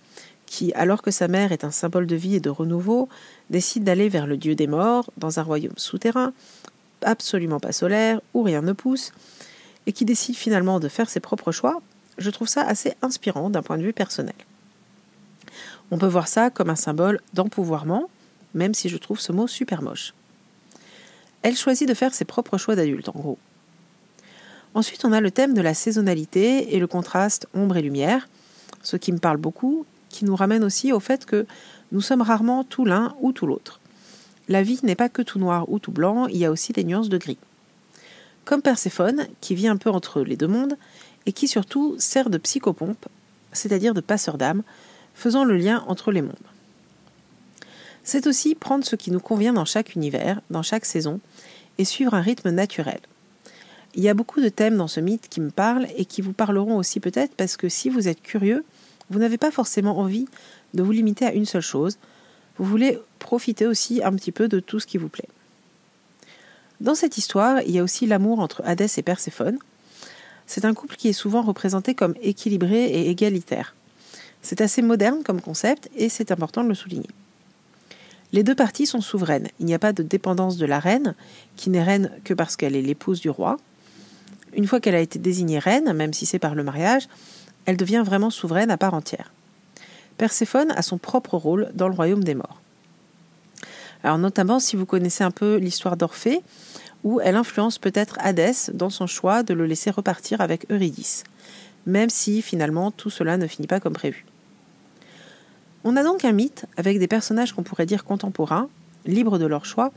qui, 0.46 0.74
alors 0.74 1.02
que 1.02 1.12
sa 1.12 1.28
mère 1.28 1.52
est 1.52 1.64
un 1.64 1.72
symbole 1.72 2.08
de 2.08 2.16
vie 2.16 2.36
et 2.36 2.40
de 2.40 2.50
renouveau, 2.50 3.10
décide 3.50 3.84
d'aller 3.84 4.10
vers 4.10 4.28
le 4.28 4.38
dieu 4.38 4.56
des 4.56 4.68
morts, 4.68 5.12
dans 5.18 5.40
un 5.40 5.44
royaume 5.44 5.78
souterrain, 5.78 6.34
absolument 7.02 7.60
pas 7.60 7.72
solaire, 7.72 8.22
où 8.34 8.44
rien 8.44 8.62
ne 8.62 8.74
pousse, 8.74 9.12
et 9.86 9.94
qui 9.94 10.06
décide 10.06 10.36
finalement 10.36 10.80
de 10.80 10.88
faire 10.88 11.10
ses 11.10 11.20
propres 11.20 11.52
choix, 11.52 11.82
je 12.18 12.30
trouve 12.30 12.48
ça 12.48 12.62
assez 12.62 12.94
inspirant 13.02 13.50
d'un 13.50 13.62
point 13.62 13.78
de 13.78 13.84
vue 13.84 13.94
personnel. 13.94 14.36
On 15.92 15.98
peut 15.98 16.08
voir 16.08 16.28
ça 16.28 16.50
comme 16.50 16.70
un 16.70 16.76
symbole 16.76 17.22
d'empouvoirment, 17.34 18.10
même 18.54 18.74
si 18.74 18.90
je 18.90 18.98
trouve 18.98 19.20
ce 19.20 19.32
mot 19.32 19.48
super 19.48 19.82
moche. 19.82 20.14
Elle 21.42 21.56
choisit 21.56 21.88
de 21.88 21.94
faire 21.94 22.14
ses 22.14 22.26
propres 22.26 22.58
choix 22.58 22.76
d'adulte, 22.76 23.10
en 23.10 23.14
gros. 23.14 23.38
Ensuite, 24.74 25.06
on 25.06 25.12
a 25.12 25.22
le 25.22 25.32
thème 25.32 25.54
de 25.54 25.62
la 25.62 25.74
saisonnalité 25.74 26.76
et 26.76 26.80
le 26.80 26.88
contraste 26.88 27.48
ombre 27.54 27.78
et 27.78 27.82
lumière, 27.82 28.28
ce 28.84 28.98
qui 28.98 29.12
me 29.12 29.18
parle 29.18 29.38
beaucoup, 29.38 29.86
qui 30.10 30.26
nous 30.26 30.36
ramène 30.36 30.64
aussi 30.64 30.92
au 30.92 31.00
fait 31.00 31.26
que 31.26 31.46
nous 31.92 32.02
sommes 32.02 32.22
rarement 32.22 32.64
tout 32.64 32.86
l'un 32.86 33.16
ou 33.22 33.32
tout 33.32 33.48
l'autre. 33.48 33.80
La 34.50 34.64
vie 34.64 34.80
n'est 34.84 34.96
pas 34.96 35.10
que 35.10 35.22
tout 35.22 35.40
noir 35.40 35.70
ou 35.70 35.80
tout 35.80 35.92
blanc, 35.92 36.28
il 36.28 36.38
y 36.38 36.46
a 36.46 36.52
aussi 36.52 36.74
des 36.74 36.84
nuances 36.84 37.10
de 37.10 37.18
gris. 37.18 37.38
Comme 38.46 38.62
Perséphone, 38.62 39.28
qui 39.42 39.56
vit 39.56 39.68
un 39.68 39.78
peu 39.78 39.90
entre 39.90 40.22
les 40.22 40.38
deux 40.38 40.48
mondes, 40.48 40.78
et 41.26 41.34
qui 41.34 41.48
surtout 41.48 41.96
sert 41.98 42.30
de 42.30 42.38
psychopompe, 42.38 43.08
c'est-à-dire 43.52 43.94
de 43.94 44.02
passeur 44.02 44.38
d'âme, 44.38 44.64
faisant 45.14 45.44
le 45.44 45.58
lien 45.58 45.84
entre 45.88 46.12
les 46.12 46.22
mondes 46.22 46.36
c'est 48.08 48.26
aussi 48.26 48.56
prendre 48.56 48.86
ce 48.86 48.96
qui 48.96 49.12
nous 49.12 49.20
convient 49.20 49.52
dans 49.52 49.66
chaque 49.66 49.94
univers, 49.94 50.40
dans 50.50 50.64
chaque 50.64 50.86
saison, 50.86 51.20
et 51.78 51.84
suivre 51.84 52.14
un 52.14 52.22
rythme 52.22 52.52
naturel. 52.52 53.02
Il 53.96 54.04
y 54.04 54.08
a 54.08 54.14
beaucoup 54.14 54.40
de 54.40 54.48
thèmes 54.48 54.78
dans 54.78 54.88
ce 54.88 55.02
mythe 55.02 55.28
qui 55.28 55.42
me 55.42 55.50
parlent 55.50 55.88
et 55.98 56.06
qui 56.06 56.22
vous 56.22 56.32
parleront 56.32 56.78
aussi 56.78 57.02
peut-être 57.02 57.36
parce 57.36 57.58
que 57.58 57.68
si 57.68 57.90
vous 57.90 58.08
êtes 58.08 58.22
curieux, 58.22 58.64
vous 59.10 59.20
n'avez 59.20 59.38
pas 59.38 59.52
forcément 59.52 60.00
envie 60.00 60.26
de 60.74 60.84
vous 60.84 60.94
limiter 60.94 61.26
à 61.26 61.34
une 61.34 61.44
seule 61.44 61.62
chose, 61.62 61.98
vous 62.58 62.64
voulez 62.64 62.98
profiter 63.20 63.68
aussi 63.68 64.02
un 64.02 64.14
petit 64.14 64.32
peu 64.32 64.48
de 64.48 64.62
tout 64.62 64.80
ce 64.80 64.88
qui 64.88 64.98
vous 64.98 65.10
plaît. 65.10 65.28
Dans 66.80 66.96
cette 66.96 67.18
histoire, 67.18 67.62
il 67.64 67.72
y 67.72 67.80
a 67.80 67.84
aussi 67.84 68.06
l'amour 68.06 68.40
entre 68.40 68.62
Hadès 68.64 68.88
et 68.96 69.04
Perséphone. 69.04 69.60
C'est 70.46 70.64
un 70.64 70.74
couple 70.74 70.96
qui 70.96 71.10
est 71.10 71.14
souvent 71.14 71.42
représenté 71.42 71.94
comme 71.94 72.16
équilibré 72.22 72.86
et 72.86 73.10
égalitaire. 73.10 73.76
C'est 74.42 74.62
assez 74.62 74.82
moderne 74.82 75.24
comme 75.26 75.42
concept 75.42 75.90
et 75.98 76.08
c'est 76.08 76.32
important 76.32 76.64
de 76.64 76.70
le 76.70 76.76
souligner. 76.76 77.10
Les 78.34 78.44
deux 78.44 78.56
parties 78.56 78.86
sont 78.86 79.02
souveraines. 79.02 79.48
Il 79.60 79.66
n'y 79.66 79.74
a 79.74 79.80
pas 79.80 79.94
de 79.94 80.04
dépendance 80.04 80.58
de 80.58 80.66
la 80.66 80.80
reine, 80.80 81.16
qui 81.56 81.70
n'est 81.70 81.84
reine 81.84 82.12
que 82.24 82.34
parce 82.34 82.56
qu'elle 82.56 82.76
est 82.76 82.82
l'épouse 82.82 83.22
du 83.22 83.30
roi. 83.30 83.58
Une 84.54 84.68
fois 84.68 84.80
qu'elle 84.80 84.96
a 84.96 85.00
été 85.00 85.20
désignée 85.20 85.60
reine, 85.60 85.94
même 85.94 86.14
si 86.14 86.26
c'est 86.26 86.40
par 86.40 86.56
le 86.56 86.64
mariage, 86.64 87.08
elle 87.66 87.78
devient 87.78 88.04
vraiment 88.06 88.30
souveraine 88.30 88.72
à 88.72 88.78
part 88.78 88.94
entière. 88.94 89.32
Perséphone 90.18 90.72
a 90.72 90.82
son 90.82 90.98
propre 90.98 91.38
rôle 91.38 91.70
dans 91.74 91.88
le 91.88 91.94
royaume 91.94 92.24
des 92.24 92.36
morts. 92.36 92.62
Alors 94.04 94.18
notamment 94.18 94.60
si 94.60 94.76
vous 94.76 94.86
connaissez 94.86 95.24
un 95.24 95.32
peu 95.32 95.58
l'histoire 95.58 95.98
d'Orphée, 95.98 96.42
où 97.04 97.20
elle 97.22 97.36
influence 97.36 97.78
peut-être 97.78 98.18
Hadès 98.20 98.72
dans 98.74 98.90
son 98.90 99.08
choix 99.08 99.44
de 99.44 99.54
le 99.54 99.66
laisser 99.66 99.92
repartir 99.92 100.42
avec 100.42 100.70
Eurydice, 100.72 101.24
même 101.86 102.10
si 102.10 102.42
finalement 102.42 102.92
tout 102.92 103.10
cela 103.10 103.38
ne 103.38 103.48
finit 103.48 103.68
pas 103.68 103.80
comme 103.80 103.94
prévu. 103.94 104.26
On 105.90 105.96
a 105.96 106.04
donc 106.04 106.26
un 106.26 106.34
mythe 106.34 106.66
avec 106.76 107.00
des 107.00 107.08
personnages 107.08 107.54
qu'on 107.54 107.64
pourrait 107.64 107.86
dire 107.86 108.04
contemporains, 108.04 108.68
libres 109.06 109.40
de 109.40 109.46
leur 109.46 109.64
choix, 109.64 109.94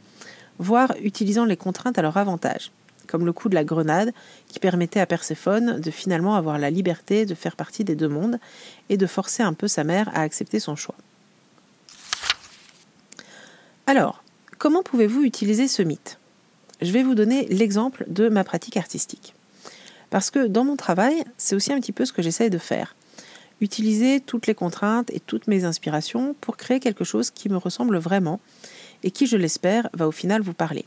voire 0.61 0.95
utilisant 1.03 1.45
les 1.45 1.57
contraintes 1.57 1.99
à 1.99 2.03
leur 2.03 2.17
avantage, 2.17 2.71
comme 3.09 3.27
le 3.27 3.33
coup 3.33 3.49
de 3.49 3.57
la 3.57 3.65
grenade 3.65 4.13
qui 4.47 4.61
permettait 4.61 5.01
à 5.01 5.07
Perséphone 5.07 5.81
de 5.81 5.91
finalement 5.91 6.37
avoir 6.37 6.61
la 6.61 6.71
liberté 6.71 7.27
de 7.27 7.35
faire 7.35 7.57
partie 7.57 7.83
des 7.83 7.97
deux 7.97 8.07
mondes 8.07 8.39
et 8.89 8.97
de 8.97 9.07
forcer 9.07 9.43
un 9.43 9.53
peu 9.53 9.67
sa 9.67 9.83
mère 9.83 10.09
à 10.15 10.21
accepter 10.21 10.61
son 10.61 10.77
choix. 10.77 10.95
Alors, 13.89 14.23
comment 14.59 14.85
pouvez-vous 14.85 15.25
utiliser 15.25 15.67
ce 15.67 15.83
mythe? 15.83 16.21
Je 16.81 16.93
vais 16.93 17.03
vous 17.03 17.17
donner 17.17 17.49
l'exemple 17.49 18.05
de 18.07 18.29
ma 18.29 18.45
pratique 18.45 18.77
artistique. 18.77 19.35
Parce 20.09 20.31
que 20.31 20.47
dans 20.47 20.63
mon 20.63 20.77
travail, 20.77 21.25
c'est 21.37 21.57
aussi 21.57 21.73
un 21.73 21.81
petit 21.81 21.91
peu 21.91 22.05
ce 22.05 22.13
que 22.13 22.23
j'essaye 22.23 22.49
de 22.49 22.59
faire. 22.59 22.95
Utiliser 23.61 24.21
toutes 24.21 24.47
les 24.47 24.55
contraintes 24.55 25.11
et 25.13 25.21
toutes 25.21 25.47
mes 25.47 25.65
inspirations 25.65 26.35
pour 26.41 26.57
créer 26.57 26.81
quelque 26.81 27.05
chose 27.05 27.31
qui 27.31 27.49
me 27.49 27.57
ressemble 27.57 27.99
vraiment 27.99 28.41
et 29.03 29.11
qui, 29.11 29.27
je 29.27 29.37
l'espère, 29.37 29.89
va 29.93 30.09
au 30.09 30.13
final 30.13 30.41
vous 30.41 30.55
parler. 30.55 30.85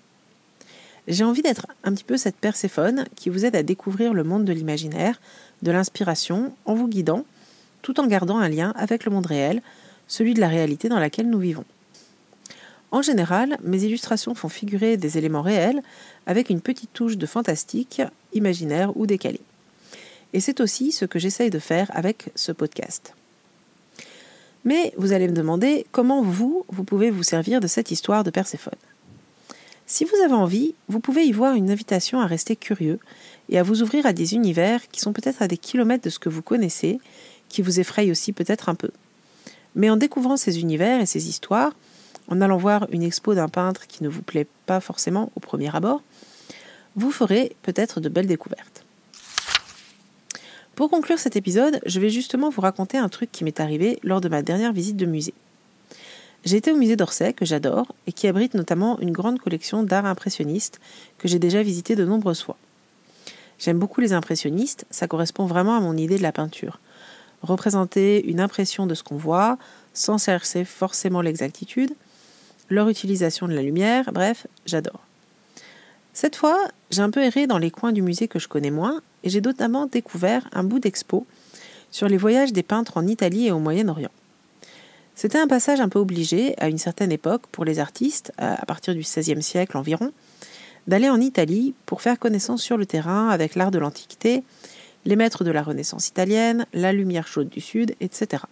J'ai 1.08 1.24
envie 1.24 1.42
d'être 1.42 1.68
un 1.84 1.94
petit 1.94 2.04
peu 2.04 2.18
cette 2.18 2.38
Perséphone 2.38 3.06
qui 3.16 3.30
vous 3.30 3.46
aide 3.46 3.56
à 3.56 3.64
découvrir 3.64 4.14
le 4.14 4.24
monde 4.24 4.46
de 4.46 4.54
l'imaginaire, 4.54 5.20
de 5.62 5.72
l'inspiration, 5.72 6.54
en 6.66 6.76
vous 6.76 6.88
guidant, 6.88 7.26
tout 7.82 8.00
en 8.00 8.08
gardant 8.08 8.38
un 8.38 8.50
lien 8.50 8.74
avec 8.76 9.06
le 9.06 9.12
monde 9.12 9.26
réel, 9.26 9.62
celui 10.08 10.34
de 10.34 10.40
la 10.40 10.48
réalité 10.48 10.90
dans 10.90 11.00
laquelle 11.00 11.30
nous 11.30 11.40
vivons. 11.40 11.66
En 12.92 13.02
général, 13.02 13.58
mes 13.64 13.84
illustrations 13.84 14.36
font 14.36 14.50
figurer 14.50 14.98
des 14.98 15.18
éléments 15.18 15.42
réels 15.42 15.82
avec 16.26 16.50
une 16.50 16.62
petite 16.62 16.94
touche 16.94 17.18
de 17.18 17.26
fantastique, 17.26 18.02
imaginaire 18.34 18.96
ou 18.96 19.06
décalé. 19.06 19.42
Et 20.34 20.40
c'est 20.40 20.60
aussi 20.60 20.92
ce 20.92 21.06
que 21.06 21.20
j'essaye 21.20 21.50
de 21.50 21.60
faire 21.60 21.90
avec 21.94 22.32
ce 22.36 22.52
podcast. 22.52 23.14
Mais 24.66 24.94
vous 24.98 25.14
allez 25.14 25.28
me 25.28 25.34
demander 25.34 25.86
comment 25.92 26.22
vous, 26.22 26.66
vous 26.70 26.84
pouvez 26.84 27.12
vous 27.12 27.24
servir 27.24 27.60
de 27.60 27.68
cette 27.68 27.92
histoire 27.92 28.24
de 28.24 28.32
Perséphone. 28.32 28.74
Si 29.86 30.06
vous 30.06 30.16
avez 30.24 30.34
envie, 30.34 30.74
vous 30.88 31.00
pouvez 31.00 31.26
y 31.26 31.32
voir 31.32 31.56
une 31.56 31.70
invitation 31.70 32.20
à 32.20 32.26
rester 32.26 32.56
curieux 32.56 33.00
et 33.50 33.60
à 33.60 33.64
vous 33.64 33.84
ouvrir 33.84 34.06
à 34.06 34.14
des 34.14 34.34
univers 34.34 34.88
qui 34.90 35.02
sont 35.02 35.14
peut-être 35.14 35.42
à 35.42 35.48
des 35.48 35.58
kilomètres 35.58 36.06
de 36.06 36.10
ce 36.10 36.20
que 36.20 36.30
vous 36.30 36.42
connaissez, 36.42 37.00
qui 37.50 37.62
vous 37.62 37.80
effrayent 37.80 38.12
aussi 38.12 38.32
peut-être 38.32 38.70
un 38.70 38.76
peu. 38.76 38.90
Mais 39.76 39.90
en 39.90 39.98
découvrant 39.98 40.38
ces 40.38 40.60
univers 40.60 41.02
et 41.02 41.06
ces 41.06 41.28
histoires, 41.28 41.74
en 42.28 42.42
allant 42.42 42.58
voir 42.58 42.88
une 42.92 43.04
expo 43.04 43.36
d'un 43.36 43.50
peintre 43.50 43.86
qui 43.88 44.04
ne 44.04 44.10
vous 44.10 44.22
plaît 44.22 44.48
pas 44.66 44.80
forcément 44.80 45.32
au 45.36 45.40
premier 45.40 45.76
abord, 45.76 46.02
vous 46.96 47.12
ferez 47.12 47.56
peut-être 47.62 48.00
de 48.00 48.08
belles 48.10 48.28
découvertes. 48.28 48.73
Pour 50.76 50.90
conclure 50.90 51.20
cet 51.20 51.36
épisode, 51.36 51.80
je 51.86 52.00
vais 52.00 52.10
justement 52.10 52.50
vous 52.50 52.62
raconter 52.62 52.98
un 52.98 53.08
truc 53.08 53.32
qui 53.32 53.44
m'est 53.44 53.60
arrivé 53.60 54.00
lors 54.02 54.22
de 54.22 54.30
ma 54.30 54.42
dernière 54.42 54.74
visite 54.74 54.98
de 54.98 55.06
musée. 55.06 55.36
J'ai 56.46 56.58
été 56.58 56.72
au 56.72 56.76
musée 56.76 56.96
d'Orsay, 56.96 57.34
que 57.34 57.46
j'adore, 57.46 57.94
et 58.08 58.12
qui 58.12 58.28
abrite 58.28 58.56
notamment 58.56 59.00
une 59.00 59.12
grande 59.12 59.40
collection 59.40 59.84
d'art 59.84 60.08
impressionniste 60.08 60.82
que 61.20 61.28
j'ai 61.28 61.38
déjà 61.38 61.62
visité 61.62 61.96
de 61.96 62.06
nombreuses 62.06 62.42
fois. 62.42 62.58
J'aime 63.60 63.78
beaucoup 63.78 64.02
les 64.02 64.14
impressionnistes, 64.14 64.86
ça 64.90 65.08
correspond 65.08 65.46
vraiment 65.46 65.78
à 65.78 65.80
mon 65.80 65.96
idée 65.96 66.18
de 66.18 66.24
la 66.24 66.32
peinture. 66.32 66.80
Représenter 67.44 68.26
une 68.28 68.40
impression 68.40 68.88
de 68.88 68.96
ce 68.96 69.04
qu'on 69.04 69.16
voit, 69.16 69.60
sans 69.94 70.18
chercher 70.18 70.66
forcément 70.66 71.22
l'exactitude, 71.22 71.94
leur 72.70 72.90
utilisation 72.90 73.48
de 73.48 73.54
la 73.54 73.62
lumière, 73.62 74.12
bref, 74.12 74.48
j'adore. 74.66 75.02
Cette 76.14 76.36
fois, 76.36 76.58
j'ai 76.90 77.04
un 77.04 77.12
peu 77.12 77.22
erré 77.22 77.46
dans 77.46 77.60
les 77.60 77.70
coins 77.70 77.92
du 77.92 78.02
musée 78.02 78.28
que 78.28 78.40
je 78.40 78.48
connais 78.48 78.72
moins, 78.72 79.02
et 79.24 79.30
j'ai 79.30 79.42
notamment 79.42 79.86
découvert 79.86 80.48
un 80.54 80.64
bout 80.64 80.80
d'expo 80.80 81.26
sur 81.92 82.08
les 82.08 82.18
voyages 82.18 82.54
des 82.54 82.64
peintres 82.64 82.98
en 82.98 83.08
Italie 83.08 83.48
et 83.48 83.52
au 83.52 83.60
Moyen-Orient. 83.60 84.12
C'était 85.16 85.38
un 85.38 85.48
passage 85.48 85.80
un 85.80 85.90
peu 85.90 86.00
obligé 86.00 86.56
à 86.60 86.70
une 86.70 86.80
certaine 86.80 87.12
époque 87.12 87.44
pour 87.52 87.66
les 87.66 87.80
artistes, 87.80 88.34
à 88.38 88.66
partir 88.66 88.96
du 88.96 89.02
XVIe 89.02 89.44
siècle 89.44 89.78
environ, 89.78 90.12
d'aller 90.88 91.10
en 91.10 91.22
Italie 91.22 91.76
pour 91.86 92.02
faire 92.02 92.20
connaissance 92.20 92.62
sur 92.62 92.78
le 92.78 92.86
terrain 92.86 93.30
avec 93.30 93.56
l'art 93.56 93.72
de 93.72 93.78
l'Antiquité, 93.78 94.44
les 95.06 95.16
maîtres 95.16 95.44
de 95.44 95.52
la 95.52 95.62
Renaissance 95.62 96.08
italienne, 96.08 96.66
la 96.74 96.94
lumière 96.94 97.28
chaude 97.28 97.50
du 97.50 97.62
Sud, 97.62 97.96
etc. 98.00 98.44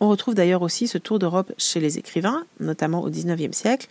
On 0.00 0.08
retrouve 0.08 0.34
d'ailleurs 0.34 0.62
aussi 0.62 0.88
ce 0.88 0.98
tour 0.98 1.18
d'Europe 1.18 1.52
chez 1.58 1.78
les 1.78 1.98
écrivains, 1.98 2.44
notamment 2.58 3.02
au 3.02 3.08
XIXe 3.08 3.56
siècle, 3.56 3.88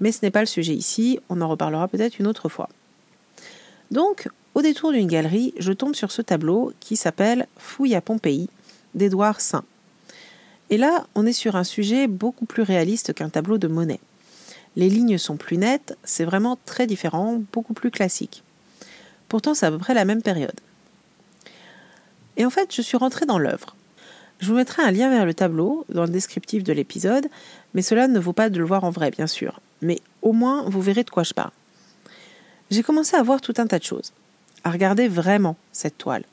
mais 0.00 0.12
ce 0.12 0.20
n'est 0.22 0.30
pas 0.30 0.40
le 0.40 0.46
sujet 0.46 0.74
ici, 0.74 1.18
on 1.28 1.40
en 1.40 1.48
reparlera 1.48 1.88
peut-être 1.88 2.18
une 2.18 2.26
autre 2.26 2.48
fois. 2.48 2.68
Donc, 3.90 4.28
au 4.54 4.62
détour 4.62 4.92
d'une 4.92 5.06
galerie, 5.06 5.54
je 5.58 5.72
tombe 5.72 5.94
sur 5.94 6.10
ce 6.10 6.22
tableau 6.22 6.72
qui 6.80 6.96
s'appelle 6.96 7.46
Fouille 7.58 7.94
à 7.94 8.00
Pompéi 8.00 8.48
d'Édouard 8.94 9.40
Saint. 9.40 9.64
Et 10.70 10.78
là, 10.78 11.06
on 11.14 11.26
est 11.26 11.32
sur 11.32 11.56
un 11.56 11.64
sujet 11.64 12.06
beaucoup 12.06 12.46
plus 12.46 12.62
réaliste 12.62 13.12
qu'un 13.12 13.28
tableau 13.28 13.58
de 13.58 13.68
Monet. 13.68 14.00
Les 14.74 14.88
lignes 14.88 15.18
sont 15.18 15.36
plus 15.36 15.56
nettes, 15.56 15.96
c'est 16.04 16.24
vraiment 16.24 16.58
très 16.66 16.86
différent, 16.86 17.40
beaucoup 17.52 17.74
plus 17.74 17.90
classique. 17.90 18.42
Pourtant, 19.28 19.54
c'est 19.54 19.66
à 19.66 19.70
peu 19.70 19.78
près 19.78 19.94
la 19.94 20.04
même 20.04 20.22
période. 20.22 20.58
Et 22.36 22.44
en 22.44 22.50
fait, 22.50 22.74
je 22.74 22.82
suis 22.82 22.96
rentrée 22.96 23.26
dans 23.26 23.38
l'œuvre. 23.38 23.76
Je 24.40 24.48
vous 24.48 24.54
mettrai 24.54 24.82
un 24.82 24.90
lien 24.90 25.08
vers 25.08 25.24
le 25.24 25.32
tableau 25.32 25.86
dans 25.88 26.02
le 26.02 26.10
descriptif 26.10 26.62
de 26.62 26.72
l'épisode, 26.72 27.28
mais 27.72 27.80
cela 27.80 28.06
ne 28.08 28.18
vaut 28.18 28.34
pas 28.34 28.50
de 28.50 28.58
le 28.58 28.64
voir 28.64 28.84
en 28.84 28.90
vrai, 28.90 29.10
bien 29.10 29.26
sûr. 29.26 29.60
Mais 29.80 30.00
au 30.20 30.32
moins, 30.32 30.68
vous 30.68 30.82
verrez 30.82 31.04
de 31.04 31.10
quoi 31.10 31.22
je 31.22 31.32
parle. 31.32 31.52
J'ai 32.70 32.82
commencé 32.82 33.16
à 33.16 33.22
voir 33.22 33.40
tout 33.40 33.54
un 33.58 33.68
tas 33.68 33.78
de 33.78 33.84
choses, 33.84 34.12
à 34.64 34.72
regarder 34.72 35.06
vraiment 35.06 35.56
cette 35.70 35.98
toile, 35.98 36.24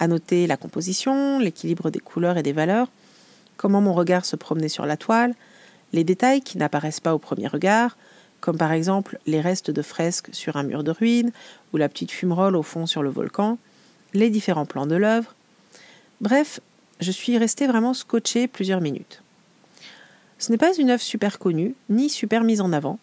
à 0.00 0.06
noter 0.06 0.46
la 0.46 0.58
composition, 0.58 1.38
l'équilibre 1.38 1.88
des 1.88 1.98
couleurs 1.98 2.36
et 2.36 2.42
des 2.42 2.52
valeurs, 2.52 2.88
comment 3.56 3.80
mon 3.80 3.94
regard 3.94 4.26
se 4.26 4.36
promenait 4.36 4.68
sur 4.68 4.84
la 4.84 4.98
toile, 4.98 5.34
les 5.94 6.04
détails 6.04 6.42
qui 6.42 6.58
n'apparaissent 6.58 7.00
pas 7.00 7.14
au 7.14 7.18
premier 7.18 7.46
regard, 7.46 7.96
comme 8.42 8.58
par 8.58 8.72
exemple 8.72 9.18
les 9.26 9.40
restes 9.40 9.70
de 9.70 9.80
fresques 9.80 10.28
sur 10.32 10.56
un 10.56 10.62
mur 10.62 10.84
de 10.84 10.90
ruines 10.90 11.32
ou 11.72 11.78
la 11.78 11.88
petite 11.88 12.10
fumerole 12.10 12.56
au 12.56 12.62
fond 12.62 12.84
sur 12.84 13.02
le 13.02 13.08
volcan, 13.08 13.56
les 14.12 14.28
différents 14.28 14.66
plans 14.66 14.86
de 14.86 14.96
l'œuvre. 14.96 15.34
Bref, 16.20 16.60
je 17.00 17.10
suis 17.10 17.38
restée 17.38 17.66
vraiment 17.66 17.94
scotchée 17.94 18.46
plusieurs 18.46 18.82
minutes. 18.82 19.22
Ce 20.38 20.52
n'est 20.52 20.58
pas 20.58 20.74
une 20.74 20.90
œuvre 20.90 21.02
super 21.02 21.38
connue, 21.38 21.74
ni 21.88 22.10
super 22.10 22.44
mise 22.44 22.60
en 22.60 22.74
avant, 22.74 22.98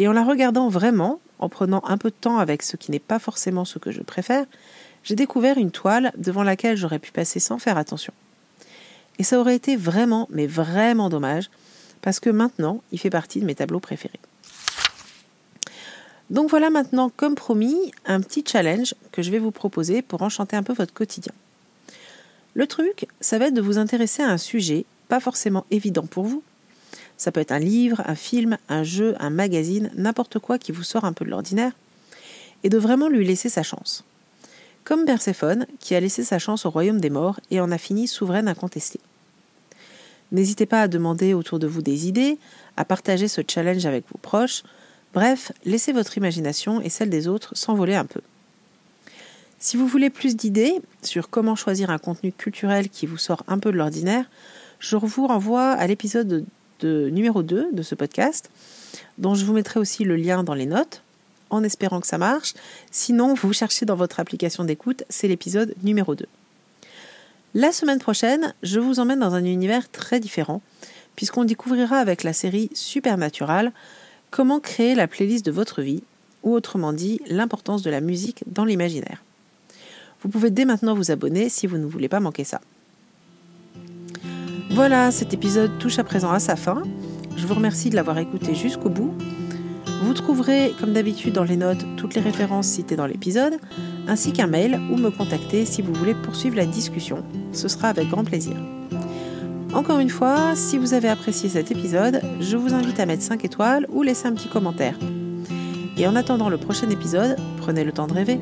et 0.00 0.08
en 0.08 0.12
la 0.12 0.24
regardant 0.24 0.70
vraiment, 0.70 1.20
en 1.38 1.50
prenant 1.50 1.82
un 1.84 1.98
peu 1.98 2.08
de 2.08 2.14
temps 2.18 2.38
avec 2.38 2.62
ce 2.62 2.78
qui 2.78 2.90
n'est 2.90 2.98
pas 2.98 3.18
forcément 3.18 3.66
ce 3.66 3.78
que 3.78 3.90
je 3.90 4.00
préfère, 4.00 4.46
j'ai 5.04 5.14
découvert 5.14 5.58
une 5.58 5.70
toile 5.70 6.10
devant 6.16 6.42
laquelle 6.42 6.78
j'aurais 6.78 6.98
pu 6.98 7.12
passer 7.12 7.38
sans 7.38 7.58
faire 7.58 7.76
attention. 7.76 8.14
Et 9.18 9.24
ça 9.24 9.38
aurait 9.38 9.56
été 9.56 9.76
vraiment, 9.76 10.26
mais 10.30 10.46
vraiment 10.46 11.10
dommage, 11.10 11.50
parce 12.00 12.18
que 12.18 12.30
maintenant, 12.30 12.82
il 12.92 12.98
fait 12.98 13.10
partie 13.10 13.40
de 13.40 13.44
mes 13.44 13.54
tableaux 13.54 13.78
préférés. 13.78 14.20
Donc 16.30 16.48
voilà 16.48 16.70
maintenant, 16.70 17.10
comme 17.14 17.34
promis, 17.34 17.92
un 18.06 18.22
petit 18.22 18.42
challenge 18.46 18.94
que 19.12 19.20
je 19.20 19.30
vais 19.30 19.38
vous 19.38 19.50
proposer 19.50 20.00
pour 20.00 20.22
enchanter 20.22 20.56
un 20.56 20.62
peu 20.62 20.72
votre 20.72 20.94
quotidien. 20.94 21.34
Le 22.54 22.66
truc, 22.66 23.06
ça 23.20 23.36
va 23.36 23.48
être 23.48 23.54
de 23.54 23.60
vous 23.60 23.76
intéresser 23.76 24.22
à 24.22 24.30
un 24.30 24.38
sujet 24.38 24.86
pas 25.08 25.20
forcément 25.20 25.66
évident 25.70 26.06
pour 26.06 26.24
vous. 26.24 26.42
Ça 27.20 27.32
peut 27.32 27.40
être 27.40 27.52
un 27.52 27.58
livre, 27.58 28.00
un 28.06 28.14
film, 28.14 28.56
un 28.70 28.82
jeu, 28.82 29.14
un 29.20 29.28
magazine, 29.28 29.90
n'importe 29.94 30.38
quoi 30.38 30.58
qui 30.58 30.72
vous 30.72 30.82
sort 30.82 31.04
un 31.04 31.12
peu 31.12 31.26
de 31.26 31.28
l'ordinaire, 31.28 31.72
et 32.64 32.70
de 32.70 32.78
vraiment 32.78 33.10
lui 33.10 33.26
laisser 33.26 33.50
sa 33.50 33.62
chance. 33.62 34.04
Comme 34.84 35.04
Perséphone, 35.04 35.66
qui 35.80 35.94
a 35.94 36.00
laissé 36.00 36.24
sa 36.24 36.38
chance 36.38 36.64
au 36.64 36.70
royaume 36.70 36.98
des 36.98 37.10
morts 37.10 37.38
et 37.50 37.60
en 37.60 37.70
a 37.72 37.76
fini 37.76 38.08
souveraine 38.08 38.48
incontestée. 38.48 39.00
N'hésitez 40.32 40.64
pas 40.64 40.80
à 40.80 40.88
demander 40.88 41.34
autour 41.34 41.58
de 41.58 41.66
vous 41.66 41.82
des 41.82 42.08
idées, 42.08 42.38
à 42.78 42.86
partager 42.86 43.28
ce 43.28 43.42
challenge 43.46 43.84
avec 43.84 44.06
vos 44.10 44.18
proches. 44.22 44.62
Bref, 45.12 45.52
laissez 45.66 45.92
votre 45.92 46.16
imagination 46.16 46.80
et 46.80 46.88
celle 46.88 47.10
des 47.10 47.28
autres 47.28 47.54
s'envoler 47.54 47.96
un 47.96 48.06
peu. 48.06 48.22
Si 49.58 49.76
vous 49.76 49.86
voulez 49.86 50.08
plus 50.08 50.36
d'idées 50.36 50.80
sur 51.02 51.28
comment 51.28 51.54
choisir 51.54 51.90
un 51.90 51.98
contenu 51.98 52.32
culturel 52.32 52.88
qui 52.88 53.04
vous 53.04 53.18
sort 53.18 53.44
un 53.46 53.58
peu 53.58 53.70
de 53.70 53.76
l'ordinaire, 53.76 54.24
je 54.78 54.96
vous 54.96 55.26
renvoie 55.26 55.72
à 55.72 55.86
l'épisode 55.86 56.46
de 56.80 57.08
numéro 57.10 57.42
2 57.42 57.72
de 57.72 57.82
ce 57.82 57.94
podcast, 57.94 58.50
dont 59.18 59.34
je 59.34 59.44
vous 59.44 59.52
mettrai 59.52 59.80
aussi 59.80 60.04
le 60.04 60.16
lien 60.16 60.42
dans 60.42 60.54
les 60.54 60.66
notes, 60.66 61.02
en 61.50 61.62
espérant 61.62 62.00
que 62.00 62.06
ça 62.06 62.18
marche. 62.18 62.54
Sinon, 62.90 63.34
vous 63.34 63.52
cherchez 63.52 63.86
dans 63.86 63.96
votre 63.96 64.20
application 64.20 64.64
d'écoute, 64.64 65.04
c'est 65.08 65.28
l'épisode 65.28 65.74
numéro 65.82 66.14
2. 66.14 66.26
La 67.54 67.72
semaine 67.72 67.98
prochaine, 67.98 68.54
je 68.62 68.78
vous 68.78 69.00
emmène 69.00 69.20
dans 69.20 69.34
un 69.34 69.44
univers 69.44 69.90
très 69.90 70.20
différent, 70.20 70.62
puisqu'on 71.16 71.44
découvrira 71.44 71.98
avec 71.98 72.22
la 72.22 72.32
série 72.32 72.70
Supernatural 72.74 73.72
comment 74.30 74.60
créer 74.60 74.94
la 74.94 75.08
playlist 75.08 75.44
de 75.44 75.50
votre 75.50 75.82
vie, 75.82 76.02
ou 76.42 76.54
autrement 76.54 76.92
dit, 76.92 77.20
l'importance 77.26 77.82
de 77.82 77.90
la 77.90 78.00
musique 78.00 78.44
dans 78.46 78.64
l'imaginaire. 78.64 79.22
Vous 80.22 80.28
pouvez 80.28 80.50
dès 80.50 80.64
maintenant 80.64 80.94
vous 80.94 81.10
abonner 81.10 81.48
si 81.48 81.66
vous 81.66 81.78
ne 81.78 81.86
voulez 81.86 82.08
pas 82.08 82.20
manquer 82.20 82.44
ça. 82.44 82.60
Voilà, 84.72 85.10
cet 85.10 85.34
épisode 85.34 85.78
touche 85.78 85.98
à 85.98 86.04
présent 86.04 86.30
à 86.30 86.38
sa 86.38 86.54
fin. 86.54 86.82
Je 87.36 87.44
vous 87.44 87.54
remercie 87.54 87.90
de 87.90 87.96
l'avoir 87.96 88.18
écouté 88.18 88.54
jusqu'au 88.54 88.88
bout. 88.88 89.12
Vous 90.02 90.14
trouverez, 90.14 90.74
comme 90.78 90.92
d'habitude, 90.92 91.34
dans 91.34 91.44
les 91.44 91.56
notes 91.56 91.84
toutes 91.96 92.14
les 92.14 92.20
références 92.20 92.68
citées 92.68 92.94
dans 92.94 93.06
l'épisode, 93.06 93.58
ainsi 94.06 94.32
qu'un 94.32 94.46
mail 94.46 94.80
ou 94.90 94.96
me 94.96 95.10
contacter 95.10 95.64
si 95.64 95.82
vous 95.82 95.92
voulez 95.92 96.14
poursuivre 96.14 96.56
la 96.56 96.66
discussion. 96.66 97.24
Ce 97.52 97.66
sera 97.66 97.88
avec 97.88 98.08
grand 98.08 98.24
plaisir. 98.24 98.54
Encore 99.74 99.98
une 99.98 100.08
fois, 100.08 100.54
si 100.54 100.78
vous 100.78 100.94
avez 100.94 101.08
apprécié 101.08 101.48
cet 101.48 101.72
épisode, 101.72 102.22
je 102.40 102.56
vous 102.56 102.72
invite 102.72 103.00
à 103.00 103.06
mettre 103.06 103.22
5 103.22 103.44
étoiles 103.44 103.86
ou 103.90 104.02
laisser 104.02 104.28
un 104.28 104.32
petit 104.32 104.48
commentaire. 104.48 104.94
Et 105.96 106.06
en 106.06 106.14
attendant 106.14 106.48
le 106.48 106.58
prochain 106.58 106.88
épisode, 106.90 107.36
prenez 107.58 107.82
le 107.82 107.92
temps 107.92 108.06
de 108.06 108.14
rêver. 108.14 108.40